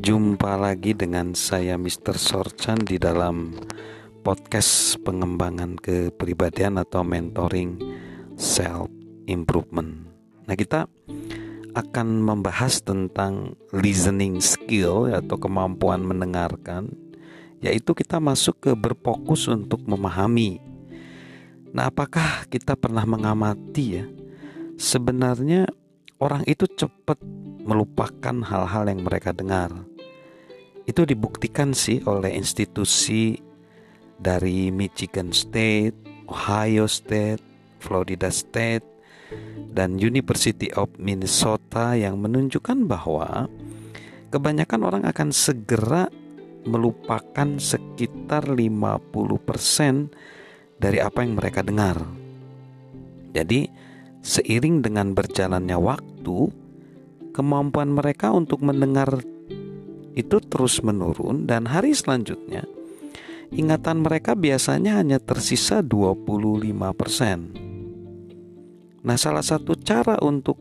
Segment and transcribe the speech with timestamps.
[0.00, 2.16] Jumpa lagi dengan saya Mr.
[2.16, 3.52] Sorchan di dalam
[4.24, 7.76] podcast pengembangan kepribadian atau mentoring
[8.32, 8.88] self
[9.28, 10.08] improvement.
[10.48, 10.88] Nah, kita
[11.76, 16.96] akan membahas tentang listening skill atau kemampuan mendengarkan
[17.60, 20.64] yaitu kita masuk ke berfokus untuk memahami.
[21.76, 24.08] Nah, apakah kita pernah mengamati ya?
[24.80, 25.68] Sebenarnya
[26.16, 27.20] orang itu cepat
[27.60, 29.89] melupakan hal-hal yang mereka dengar
[30.90, 33.38] itu dibuktikan sih oleh institusi
[34.18, 37.40] dari Michigan State, Ohio State,
[37.78, 38.82] Florida State,
[39.70, 43.46] dan University of Minnesota yang menunjukkan bahwa
[44.34, 46.10] kebanyakan orang akan segera
[46.66, 50.10] melupakan sekitar 50%
[50.76, 51.96] dari apa yang mereka dengar.
[53.30, 53.70] Jadi,
[54.20, 56.38] seiring dengan berjalannya waktu,
[57.30, 59.22] kemampuan mereka untuk mendengar
[60.14, 62.66] itu terus menurun dan hari selanjutnya
[63.50, 67.58] ingatan mereka biasanya hanya tersisa 25%.
[69.00, 70.60] Nah, salah satu cara untuk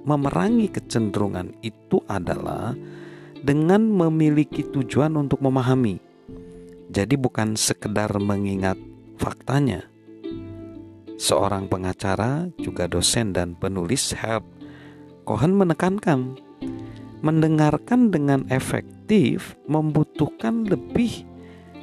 [0.00, 2.72] memerangi kecenderungan itu adalah
[3.40, 6.00] dengan memiliki tujuan untuk memahami.
[6.90, 8.80] Jadi bukan sekedar mengingat
[9.20, 9.86] faktanya.
[11.20, 14.40] Seorang pengacara, juga dosen dan penulis Herb
[15.28, 16.40] Cohen menekankan
[17.20, 21.24] mendengarkan dengan efektif membutuhkan lebih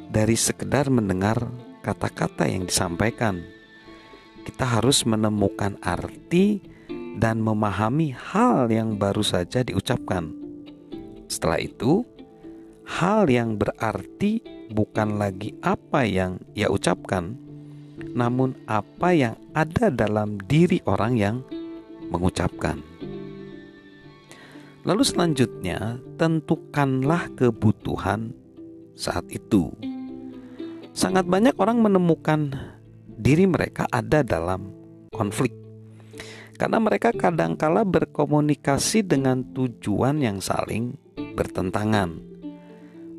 [0.10, 1.38] dari sekedar mendengar
[1.86, 3.46] kata-kata yang disampaikan.
[4.42, 6.64] Kita harus menemukan arti
[7.20, 10.32] dan memahami hal yang baru saja diucapkan.
[11.28, 12.08] Setelah itu,
[12.88, 14.40] hal yang berarti
[14.72, 17.36] bukan lagi apa yang ia ucapkan,
[18.16, 21.38] namun apa yang ada dalam diri orang yang
[22.08, 22.97] mengucapkan.
[24.88, 28.31] Lalu selanjutnya, tentukanlah kebutuhan
[28.96, 29.68] saat itu.
[30.96, 32.56] Sangat banyak orang menemukan
[33.20, 34.72] diri mereka ada dalam
[35.12, 35.52] konflik.
[36.56, 40.96] Karena mereka kadangkala berkomunikasi dengan tujuan yang saling
[41.36, 42.24] bertentangan.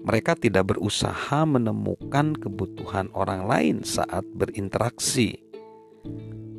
[0.09, 5.48] Mereka tidak berusaha menemukan kebutuhan orang lain saat berinteraksi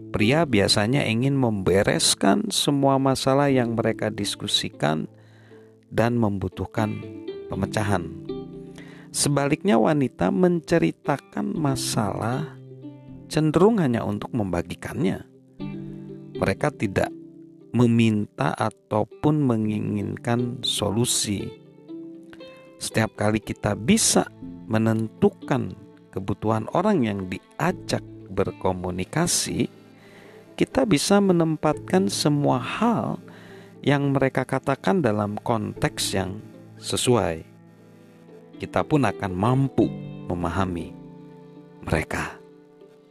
[0.10, 5.06] Pria biasanya ingin membereskan semua masalah yang mereka diskusikan
[5.94, 6.98] dan membutuhkan
[7.50, 8.10] pemecahan.
[9.14, 12.58] Sebaliknya, wanita menceritakan masalah
[13.30, 15.26] cenderung hanya untuk membagikannya.
[16.38, 17.14] Mereka tidak
[17.70, 21.46] meminta ataupun menginginkan solusi.
[22.82, 24.26] Setiap kali kita bisa
[24.66, 25.78] menentukan
[26.10, 29.70] kebutuhan orang yang diajak berkomunikasi,
[30.60, 33.16] kita bisa menempatkan semua hal
[33.80, 36.44] yang mereka katakan dalam konteks yang
[36.76, 37.48] sesuai.
[38.60, 39.88] Kita pun akan mampu
[40.28, 40.92] memahami
[41.88, 42.36] mereka.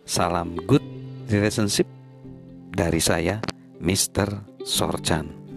[0.05, 0.85] Salam good
[1.33, 1.89] relationship
[2.69, 3.41] dari saya,
[3.81, 4.45] Mr.
[4.69, 5.48] Sorchan.